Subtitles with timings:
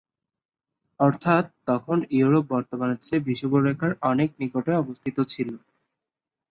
[0.99, 5.49] অর্থাৎ তখন ইউরোপ বর্তমানের চেয়ে বিষুবরেখার অনেক নিকটে অবস্থিত ছিল।